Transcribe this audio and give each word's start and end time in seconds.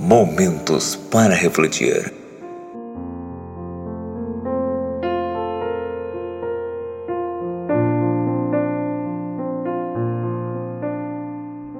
Momentos 0.00 0.96
para 0.96 1.34
refletir. 1.34 2.12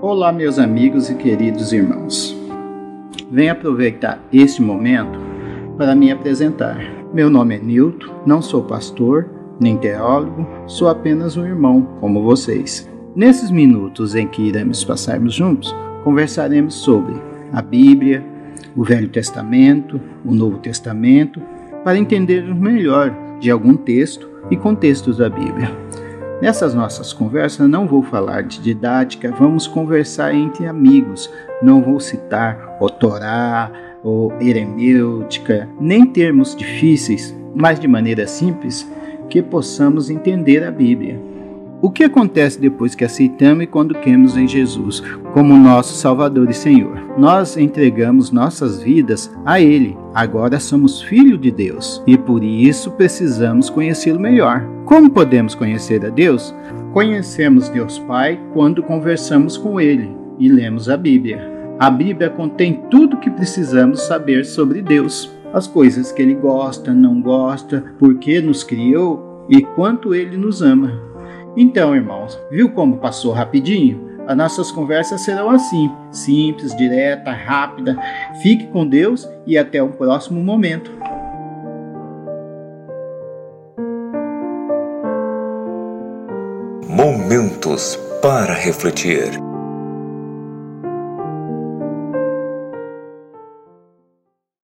Olá, 0.00 0.30
meus 0.30 0.58
amigos 0.58 1.08
e 1.10 1.14
queridos 1.14 1.72
irmãos. 1.72 2.36
Venho 3.30 3.52
aproveitar 3.52 4.22
este 4.32 4.60
momento 4.60 5.18
para 5.78 5.96
me 5.96 6.12
apresentar. 6.12 6.78
Meu 7.14 7.30
nome 7.30 7.56
é 7.56 7.58
Nilton, 7.58 8.06
não 8.26 8.42
sou 8.42 8.62
pastor 8.62 9.28
nem 9.58 9.76
teólogo, 9.76 10.46
sou 10.66 10.88
apenas 10.88 11.36
um 11.36 11.46
irmão 11.46 11.82
como 12.00 12.22
vocês. 12.22 12.88
Nesses 13.16 13.50
minutos 13.50 14.14
em 14.14 14.26
que 14.26 14.42
iremos 14.42 14.84
passarmos 14.84 15.34
juntos, 15.34 15.74
conversaremos 16.04 16.74
sobre 16.74 17.31
a 17.52 17.60
Bíblia, 17.60 18.24
o 18.74 18.84
Velho 18.84 19.08
Testamento, 19.08 20.00
o 20.24 20.34
Novo 20.34 20.58
Testamento, 20.58 21.40
para 21.84 21.98
entendermos 21.98 22.58
melhor 22.58 23.14
de 23.40 23.50
algum 23.50 23.76
texto 23.76 24.28
e 24.50 24.56
contextos 24.56 25.18
da 25.18 25.28
Bíblia. 25.28 25.70
Nessas 26.40 26.74
nossas 26.74 27.12
conversas 27.12 27.68
não 27.68 27.86
vou 27.86 28.02
falar 28.02 28.42
de 28.42 28.60
didática, 28.60 29.30
vamos 29.30 29.68
conversar 29.68 30.34
entre 30.34 30.66
amigos. 30.66 31.30
Não 31.62 31.80
vou 31.80 32.00
citar 32.00 32.76
o 32.80 32.90
Torá 32.90 33.70
ou 34.02 34.32
hermenêutica, 34.40 35.68
nem 35.80 36.04
termos 36.04 36.56
difíceis, 36.56 37.36
mas 37.54 37.78
de 37.78 37.86
maneira 37.86 38.26
simples 38.26 38.90
que 39.28 39.40
possamos 39.40 40.10
entender 40.10 40.64
a 40.64 40.70
Bíblia. 40.70 41.31
O 41.82 41.90
que 41.90 42.04
acontece 42.04 42.60
depois 42.60 42.94
que 42.94 43.04
aceitamos 43.04 43.64
e 43.64 43.66
quando 43.66 43.92
cremos 43.96 44.36
em 44.36 44.46
Jesus 44.46 45.02
como 45.32 45.56
nosso 45.56 45.94
Salvador 45.94 46.48
e 46.48 46.54
Senhor? 46.54 47.18
Nós 47.18 47.56
entregamos 47.56 48.30
nossas 48.30 48.80
vidas 48.80 49.34
a 49.44 49.60
Ele. 49.60 49.98
Agora 50.14 50.60
somos 50.60 51.02
filhos 51.02 51.40
de 51.40 51.50
Deus 51.50 52.00
e 52.06 52.16
por 52.16 52.44
isso 52.44 52.92
precisamos 52.92 53.68
conhecê-lo 53.68 54.20
melhor. 54.20 54.64
Como 54.84 55.10
podemos 55.10 55.56
conhecer 55.56 56.06
a 56.06 56.08
Deus? 56.08 56.54
Conhecemos 56.92 57.68
Deus 57.68 57.98
Pai 57.98 58.40
quando 58.52 58.80
conversamos 58.84 59.56
com 59.56 59.80
Ele 59.80 60.08
e 60.38 60.48
lemos 60.48 60.88
a 60.88 60.96
Bíblia. 60.96 61.50
A 61.80 61.90
Bíblia 61.90 62.30
contém 62.30 62.80
tudo 62.92 63.16
o 63.16 63.20
que 63.20 63.28
precisamos 63.28 64.02
saber 64.02 64.44
sobre 64.44 64.82
Deus 64.82 65.32
as 65.52 65.66
coisas 65.66 66.12
que 66.12 66.22
ele 66.22 66.34
gosta, 66.34 66.94
não 66.94 67.20
gosta, 67.20 67.84
por 67.98 68.14
que 68.14 68.40
nos 68.40 68.62
criou 68.62 69.44
e 69.50 69.60
quanto 69.62 70.14
ele 70.14 70.36
nos 70.36 70.62
ama. 70.62 71.11
Então, 71.56 71.94
irmãos, 71.94 72.38
viu 72.50 72.70
como 72.72 72.98
passou 72.98 73.32
rapidinho? 73.32 74.10
As 74.26 74.36
nossas 74.36 74.70
conversas 74.70 75.20
serão 75.20 75.50
assim, 75.50 75.90
simples, 76.10 76.74
direta, 76.76 77.32
rápida. 77.32 77.96
Fique 78.40 78.68
com 78.68 78.86
Deus 78.86 79.28
e 79.46 79.58
até 79.58 79.82
o 79.82 79.90
próximo 79.90 80.42
momento. 80.42 80.90
Momentos 86.88 87.96
para 88.22 88.54
refletir. 88.54 89.51